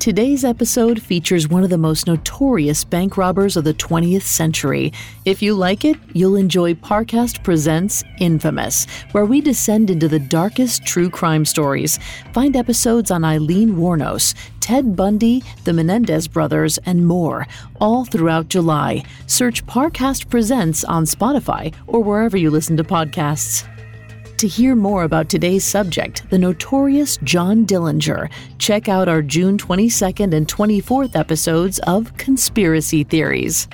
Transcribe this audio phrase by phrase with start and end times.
[0.00, 4.94] Today's episode features one of the most notorious bank robbers of the 20th century.
[5.26, 10.86] If you like it, you'll enjoy Parcast Presents Infamous, where we descend into the darkest
[10.86, 11.98] true crime stories.
[12.32, 17.46] Find episodes on Aileen Wuornos, Ted Bundy, the Menendez brothers, and more,
[17.78, 19.04] all throughout July.
[19.26, 23.68] Search Parcast Presents on Spotify or wherever you listen to podcasts.
[24.40, 30.32] To hear more about today's subject, the notorious John Dillinger, check out our June 22nd
[30.32, 33.68] and 24th episodes of Conspiracy Theories.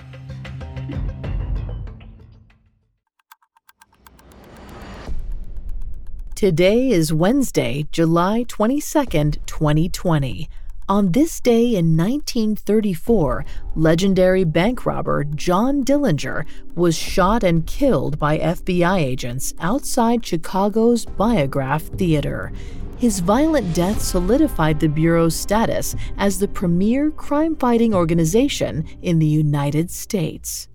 [6.35, 10.49] Today is Wednesday, July 22nd, 2020.
[10.89, 18.39] On this day in 1934, legendary bank robber John Dillinger was shot and killed by
[18.39, 22.53] FBI agents outside Chicago's Biograph Theater.
[22.99, 29.27] His violent death solidified the Bureau's status as the premier crime fighting organization in the
[29.27, 30.69] United States.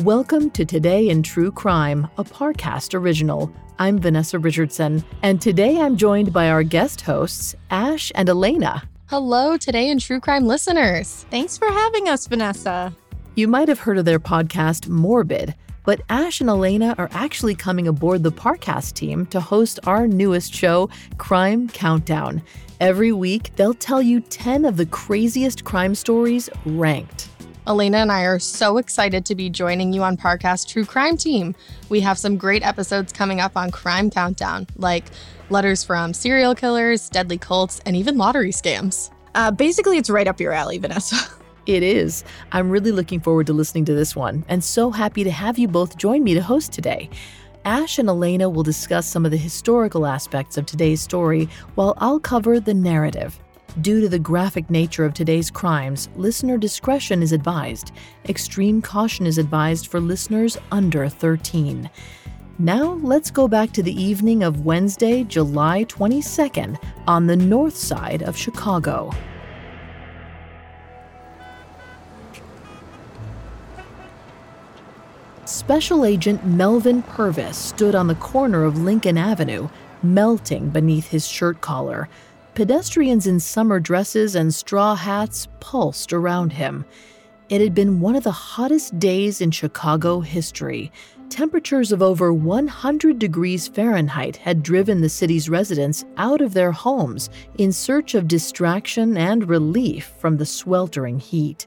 [0.00, 3.50] Welcome to Today in True Crime, a Parcast original.
[3.78, 8.82] I'm Vanessa Richardson, and today I'm joined by our guest hosts, Ash and Alaina.
[9.06, 11.24] Hello, Today in True Crime listeners.
[11.30, 12.92] Thanks for having us, Vanessa.
[13.36, 17.86] You might have heard of their podcast, Morbid, but Ash and Alaina are actually coming
[17.86, 22.42] aboard the Parcast team to host our newest show, Crime Countdown.
[22.80, 27.28] Every week, they'll tell you 10 of the craziest crime stories ranked.
[27.66, 31.54] Alaina and I are so excited to be joining you on Parcast True Crime Team.
[31.88, 35.06] We have some great episodes coming up on Crime Countdown, like
[35.48, 39.10] letters from serial killers, deadly cults, and even lottery scams.
[39.34, 41.16] Uh, basically, it's right up your alley, Vanessa.
[41.66, 42.24] It is.
[42.52, 45.66] I'm really looking forward to listening to this one, and so happy to have you
[45.66, 47.08] both join me to host today.
[47.64, 52.20] Ash and Alaina will discuss some of the historical aspects of today's story, while I'll
[52.20, 53.40] cover the narrative.
[53.80, 57.90] Due to the graphic nature of today's crimes, listener discretion is advised.
[58.28, 61.90] Extreme caution is advised for listeners under 13.
[62.60, 68.22] Now, let's go back to the evening of Wednesday, July 22nd, on the north side
[68.22, 69.10] of Chicago.
[75.46, 79.68] Special Agent Melvin Purvis stood on the corner of Lincoln Avenue,
[80.04, 82.08] melting beneath his shirt collar.
[82.54, 86.84] Pedestrians in summer dresses and straw hats pulsed around him.
[87.48, 90.92] It had been one of the hottest days in Chicago history.
[91.30, 97.28] Temperatures of over 100 degrees Fahrenheit had driven the city's residents out of their homes
[97.58, 101.66] in search of distraction and relief from the sweltering heat.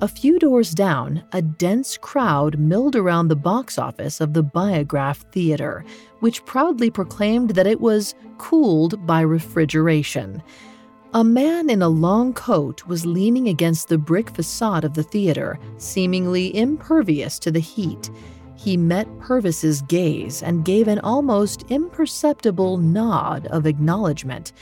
[0.00, 5.24] A few doors down, a dense crowd milled around the box office of the Biograph
[5.32, 5.84] Theater,
[6.20, 10.42] which proudly proclaimed that it was cooled by refrigeration.
[11.14, 15.58] A man in a long coat was leaning against the brick facade of the theater,
[15.78, 18.10] seemingly impervious to the heat.
[18.58, 24.52] He met Purvis's gaze and gave an almost imperceptible nod of acknowledgement.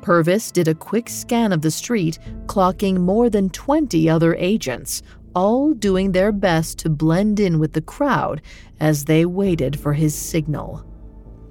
[0.00, 5.02] Purvis did a quick scan of the street, clocking more than 20 other agents,
[5.34, 8.40] all doing their best to blend in with the crowd
[8.80, 10.82] as they waited for his signal.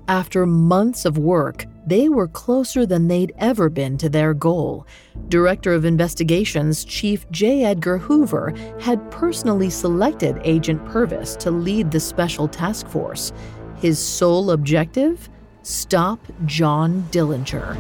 [0.08, 4.88] After months of work, they were closer than they'd ever been to their goal.
[5.30, 7.64] Director of Investigations Chief J.
[7.66, 13.32] Edgar Hoover had personally selected Agent Purvis to lead the special task force.
[13.78, 15.30] His sole objective?
[15.64, 17.78] Stop John Dillinger.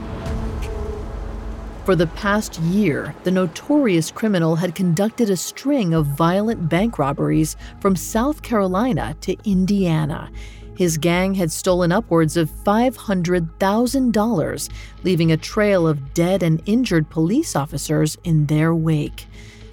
[1.85, 7.57] For the past year, the notorious criminal had conducted a string of violent bank robberies
[7.81, 10.31] from South Carolina to Indiana.
[10.75, 14.69] His gang had stolen upwards of $500,000,
[15.03, 19.27] leaving a trail of dead and injured police officers in their wake.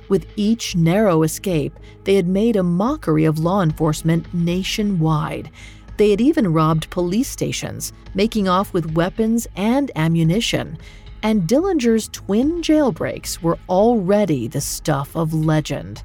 [0.08, 5.50] With each narrow escape, they had made a mockery of law enforcement nationwide.
[5.96, 10.78] They had even robbed police stations, making off with weapons and ammunition.
[11.22, 16.02] And Dillinger's twin jailbreaks were already the stuff of legend.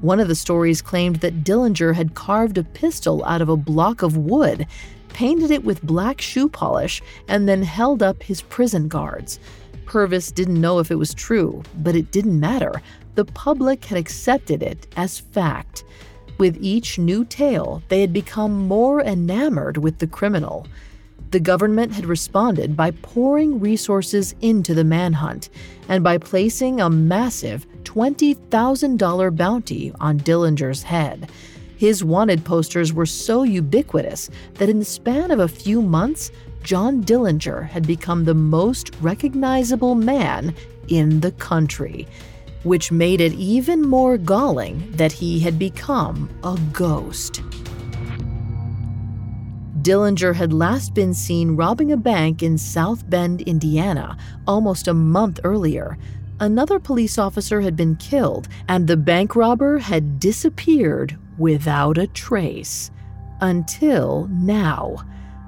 [0.00, 4.00] One of the stories claimed that Dillinger had carved a pistol out of a block
[4.00, 4.66] of wood,
[5.10, 9.38] painted it with black shoe polish, and then held up his prison guards.
[9.84, 12.80] Purvis didn't know if it was true, but it didn't matter.
[13.14, 15.84] The public had accepted it as fact.
[16.38, 20.66] With each new tale, they had become more enamored with the criminal.
[21.30, 25.50] The government had responded by pouring resources into the manhunt
[25.88, 31.30] and by placing a massive $20,000 bounty on Dillinger's head.
[31.76, 36.30] His wanted posters were so ubiquitous that in the span of a few months,
[36.62, 40.54] John Dillinger had become the most recognizable man
[40.88, 42.06] in the country
[42.62, 47.42] which made it even more galling that he had become a ghost.
[49.80, 55.40] Dillinger had last been seen robbing a bank in South Bend, Indiana, almost a month
[55.42, 55.96] earlier.
[56.40, 62.90] Another police officer had been killed, and the bank robber had disappeared without a trace.
[63.42, 64.96] Until now.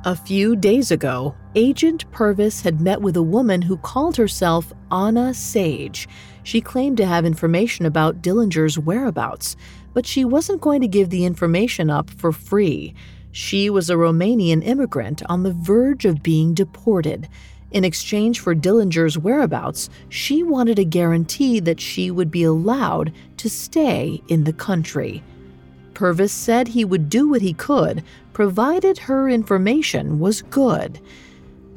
[0.05, 5.33] A few days ago, Agent Purvis had met with a woman who called herself Anna
[5.33, 6.09] Sage.
[6.43, 9.57] She claimed to have information about Dillinger's whereabouts,
[9.95, 12.95] but she wasn't going to give the information up for free.
[13.31, 17.29] She was a Romanian immigrant on the verge of being deported.
[17.73, 23.49] In exchange for Dillinger's whereabouts, she wanted a guarantee that she would be allowed to
[23.49, 25.23] stay in the country.
[25.95, 28.03] Purvis said he would do what he could,
[28.33, 31.01] provided her information was good.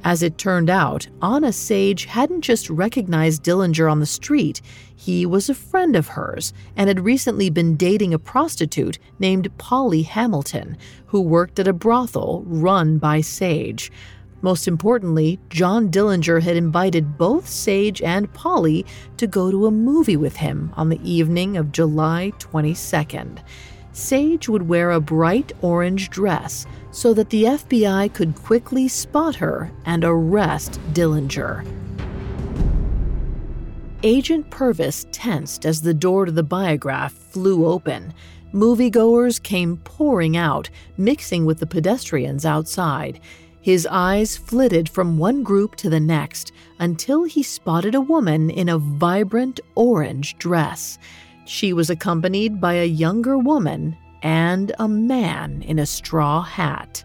[0.03, 4.61] As it turned out, Anna Sage hadn't just recognized Dillinger on the street,
[4.95, 10.03] he was a friend of hers and had recently been dating a prostitute named Polly
[10.03, 10.77] Hamilton,
[11.07, 13.91] who worked at a brothel run by Sage.
[14.45, 18.85] Most importantly, John Dillinger had invited both Sage and Polly
[19.17, 23.39] to go to a movie with him on the evening of July 22nd.
[23.91, 29.71] Sage would wear a bright orange dress so that the FBI could quickly spot her
[29.83, 31.65] and arrest Dillinger.
[34.03, 38.13] Agent Purvis tensed as the door to the biograph flew open.
[38.53, 43.19] Moviegoers came pouring out, mixing with the pedestrians outside.
[43.65, 48.69] His eyes flitted from one group to the next until he spotted a woman in
[48.69, 50.99] a vibrant orange dress.
[51.47, 57.03] She was accompanied by a younger woman and a man in a straw hat.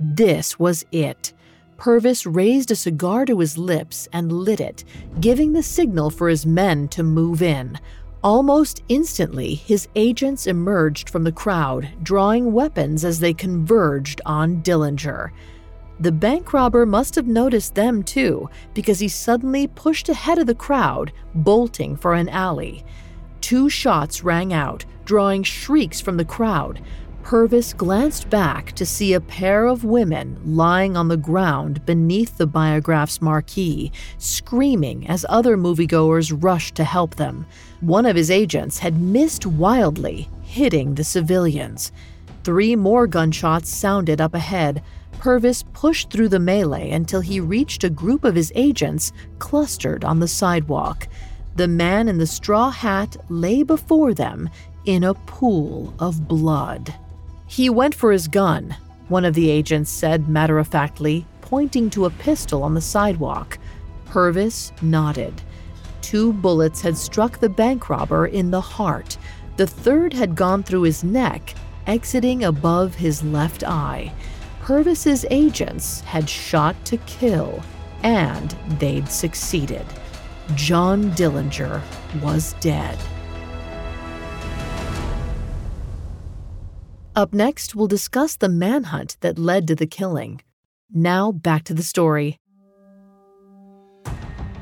[0.00, 1.34] This was it.
[1.76, 4.82] Purvis raised a cigar to his lips and lit it,
[5.20, 7.78] giving the signal for his men to move in.
[8.24, 15.30] Almost instantly, his agents emerged from the crowd, drawing weapons as they converged on Dillinger.
[16.02, 20.54] The bank robber must have noticed them too, because he suddenly pushed ahead of the
[20.54, 22.84] crowd, bolting for an alley.
[23.40, 26.82] Two shots rang out, drawing shrieks from the crowd.
[27.22, 32.48] Purvis glanced back to see a pair of women lying on the ground beneath the
[32.48, 37.46] biograph's marquee, screaming as other moviegoers rushed to help them.
[37.80, 41.92] One of his agents had missed wildly, hitting the civilians.
[42.42, 44.82] Three more gunshots sounded up ahead.
[45.22, 50.18] Purvis pushed through the melee until he reached a group of his agents clustered on
[50.18, 51.06] the sidewalk.
[51.54, 54.50] The man in the straw hat lay before them
[54.84, 56.92] in a pool of blood.
[57.46, 58.74] He went for his gun,
[59.06, 63.58] one of the agents said matter of factly, pointing to a pistol on the sidewalk.
[64.06, 65.40] Purvis nodded.
[66.00, 69.16] Two bullets had struck the bank robber in the heart.
[69.56, 71.54] The third had gone through his neck,
[71.86, 74.12] exiting above his left eye.
[74.62, 77.60] Purvis's agents had shot to kill,
[78.04, 79.84] and they'd succeeded.
[80.54, 81.82] John Dillinger
[82.22, 82.96] was dead.
[87.16, 90.40] Up next, we'll discuss the manhunt that led to the killing.
[90.92, 92.38] Now, back to the story.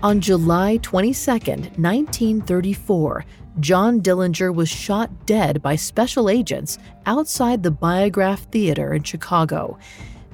[0.03, 1.31] On July 22,
[1.77, 3.25] 1934,
[3.61, 9.79] John Dillinger was shot dead by special agents outside the Biograph Theater in Chicago.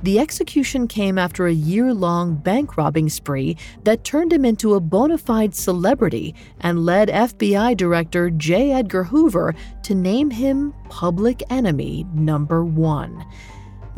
[0.05, 4.81] The execution came after a year long bank robbing spree that turned him into a
[4.81, 8.71] bona fide celebrity and led FBI Director J.
[8.71, 13.25] Edgar Hoover to name him public enemy number one.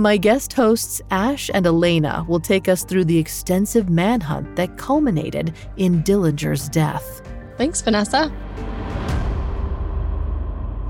[0.00, 5.54] My guest hosts Ash and Alaina will take us through the extensive manhunt that culminated
[5.76, 7.20] in Dillinger's death.
[7.56, 8.28] Thanks, Vanessa.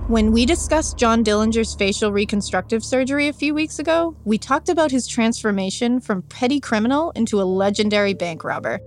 [0.09, 4.91] When we discussed John Dillinger's facial reconstructive surgery a few weeks ago, we talked about
[4.91, 8.79] his transformation from petty criminal into a legendary bank robber.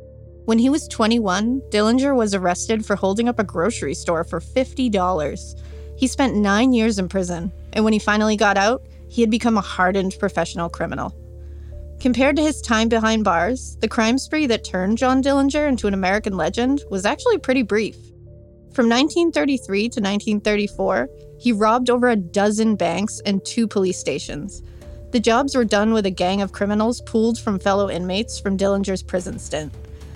[0.46, 5.98] When he was 21, Dillinger was arrested for holding up a grocery store for $50.
[5.98, 9.58] He spent nine years in prison, and when he finally got out, he had become
[9.58, 11.14] a hardened professional criminal.
[12.00, 15.94] Compared to his time behind bars, the crime spree that turned John Dillinger into an
[15.94, 17.96] American legend was actually pretty brief.
[18.74, 24.64] From 1933 to 1934, he robbed over a dozen banks and two police stations.
[25.12, 29.04] The jobs were done with a gang of criminals pooled from fellow inmates from Dillinger's
[29.04, 29.74] prison stint.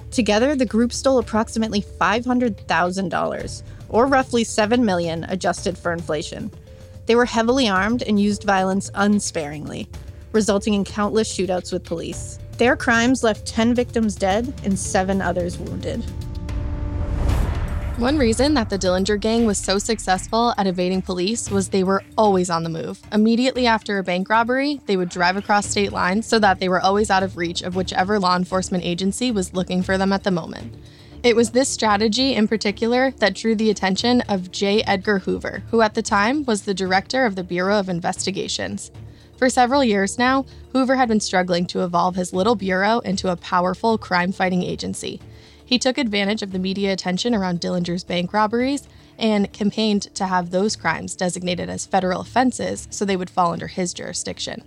[0.10, 6.50] Together, the group stole approximately $500,000, or roughly 7 million adjusted for inflation.
[7.06, 9.88] They were heavily armed and used violence unsparingly,
[10.32, 12.40] resulting in countless shootouts with police.
[12.58, 16.04] Their crimes left 10 victims dead and 7 others wounded.
[17.98, 22.04] One reason that the Dillinger gang was so successful at evading police was they were
[22.18, 23.00] always on the move.
[23.14, 26.82] Immediately after a bank robbery, they would drive across state lines so that they were
[26.82, 30.32] always out of reach of whichever law enforcement agency was looking for them at the
[30.32, 30.76] moment.
[31.26, 34.84] It was this strategy in particular that drew the attention of J.
[34.84, 38.92] Edgar Hoover, who at the time was the director of the Bureau of Investigations.
[39.36, 43.38] For several years now, Hoover had been struggling to evolve his little bureau into a
[43.38, 45.20] powerful crime fighting agency.
[45.66, 50.52] He took advantage of the media attention around Dillinger's bank robberies and campaigned to have
[50.52, 54.64] those crimes designated as federal offenses so they would fall under his jurisdiction.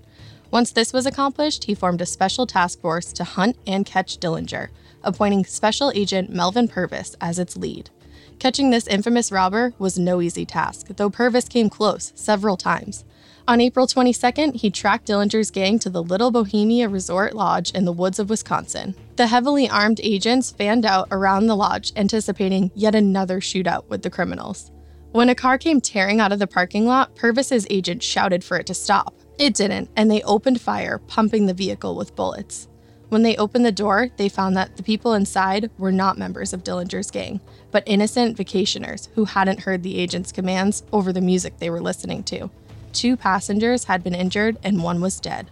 [0.51, 4.69] Once this was accomplished, he formed a special task force to hunt and catch Dillinger,
[5.03, 7.91] appointing Special Agent Melvin Purvis as its lead.
[8.39, 13.05] Catching this infamous robber was no easy task, though Purvis came close several times.
[13.47, 17.93] On April 22nd, he tracked Dillinger's gang to the Little Bohemia Resort Lodge in the
[17.93, 18.95] woods of Wisconsin.
[19.17, 24.11] The heavily armed agents fanned out around the lodge, anticipating yet another shootout with the
[24.11, 24.71] criminals.
[25.13, 28.67] When a car came tearing out of the parking lot, Purvis's agent shouted for it
[28.67, 29.15] to stop.
[29.39, 32.67] It didn't, and they opened fire, pumping the vehicle with bullets.
[33.09, 36.65] When they opened the door, they found that the people inside were not members of
[36.65, 37.41] Dillinger's gang,
[37.71, 42.25] but innocent vacationers who hadn't heard the agent's commands over the music they were listening
[42.25, 42.51] to.
[42.93, 45.51] Two passengers had been injured and one was dead.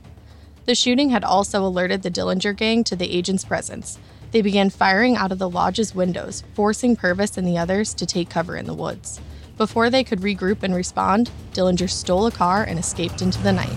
[0.66, 3.98] The shooting had also alerted the Dillinger gang to the agent's presence.
[4.32, 8.28] They began firing out of the lodge's windows, forcing Purvis and the others to take
[8.28, 9.20] cover in the woods.
[9.56, 13.70] Before they could regroup and respond, Dillinger stole a car and escaped into the night.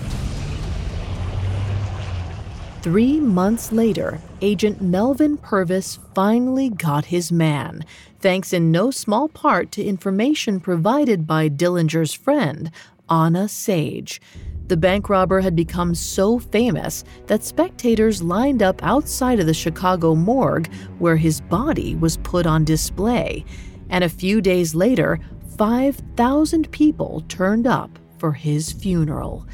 [2.82, 7.84] Three months later, Agent Melvin Purvis finally got his man,
[8.20, 12.70] thanks in no small part to information provided by Dillinger's friend,
[13.10, 14.20] Anna Sage.
[14.68, 20.14] The bank robber had become so famous that spectators lined up outside of the Chicago
[20.14, 23.44] morgue where his body was put on display.
[23.90, 25.18] And a few days later,
[25.60, 29.46] 5,000 people turned up for his funeral.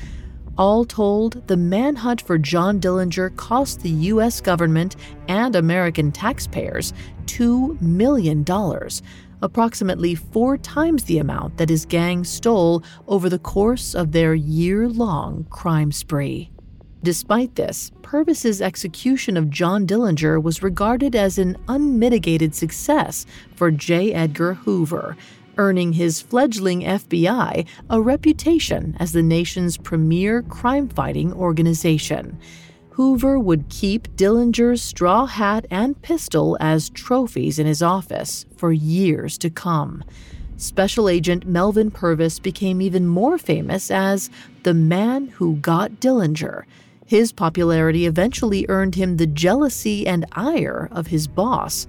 [0.57, 4.41] All told, the manhunt for John Dillinger cost the U.S.
[4.41, 4.95] government
[5.27, 6.93] and American taxpayers
[7.25, 8.45] $2 million,
[9.43, 14.89] approximately four times the amount that his gang stole over the course of their year
[14.89, 16.53] long crime spree.
[17.03, 24.13] Despite this, Purvis's execution of John Dillinger was regarded as an unmitigated success for J.
[24.13, 25.17] Edgar Hoover,
[25.57, 32.39] earning his fledgling FBI a reputation as the nation's premier crime fighting organization.
[32.91, 39.37] Hoover would keep Dillinger's straw hat and pistol as trophies in his office for years
[39.39, 40.03] to come.
[40.57, 44.31] Special Agent Melvin Purvis became even more famous as
[44.63, 46.65] the man who got Dillinger.
[47.05, 51.87] His popularity eventually earned him the jealousy and ire of his boss.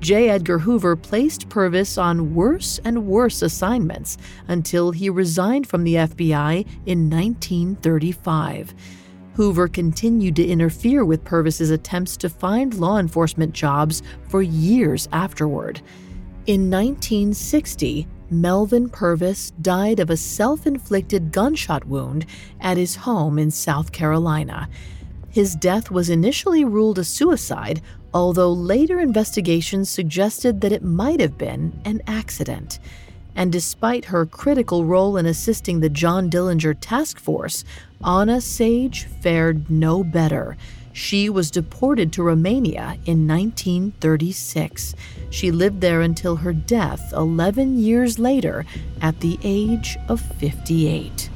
[0.00, 0.30] J.
[0.30, 4.16] Edgar Hoover placed Purvis on worse and worse assignments
[4.48, 8.74] until he resigned from the FBI in 1935.
[9.34, 15.82] Hoover continued to interfere with Purvis's attempts to find law enforcement jobs for years afterward.
[16.46, 22.24] In 1960, Melvin Purvis died of a self inflicted gunshot wound
[22.60, 24.68] at his home in South Carolina.
[25.28, 31.38] His death was initially ruled a suicide, although later investigations suggested that it might have
[31.38, 32.78] been an accident
[33.34, 37.64] and despite her critical role in assisting the John Dillinger task force,
[38.04, 40.56] Anna Sage fared no better.
[40.92, 44.94] She was deported to Romania in 1936.
[45.30, 48.66] She lived there until her death 11 years later
[49.00, 51.30] at the age of 58.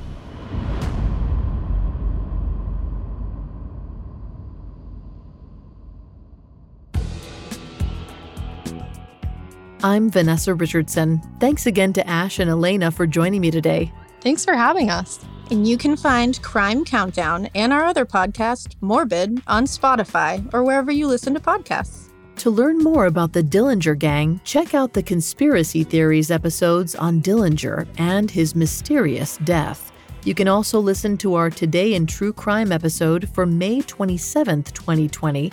[9.85, 11.21] I'm Vanessa Richardson.
[11.41, 13.93] Thanks again to Ash and Alaina for joining me today.
[14.23, 15.23] Thanks for having us.
[15.51, 20.91] And you can find Crime Countdown and our other podcast, Morbid, on Spotify or wherever
[20.91, 22.09] you listen to podcasts.
[22.37, 27.87] To learn more about the Dillinger Gang, check out the conspiracy theories episodes on Dillinger
[27.99, 29.93] and his mysterious death.
[30.25, 35.53] You can also listen to our Today in True Crime episode for May 27th, 2020,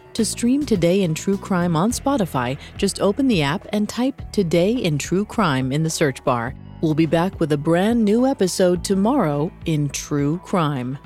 [0.15, 4.73] To stream Today in True Crime on Spotify, just open the app and type Today
[4.73, 6.53] in True Crime in the search bar.
[6.81, 10.97] We'll be back with a brand new episode tomorrow in True Crime.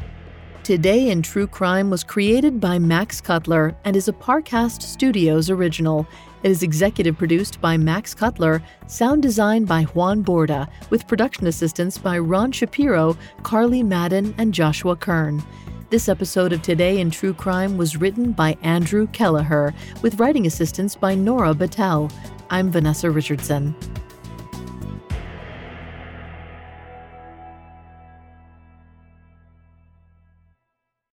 [0.64, 6.08] Today in True Crime was created by Max Cutler and is a Parcast Studios original.
[6.42, 12.00] It is executive produced by Max Cutler, sound design by Juan Borda, with production assistance
[12.00, 15.44] by Ron Shapiro, Carly Madden, and Joshua Kern.
[15.92, 20.96] This episode of Today in True Crime was written by Andrew Kelleher, with writing assistance
[20.96, 22.12] by Nora Battelle.
[22.50, 23.76] I'm Vanessa Richardson.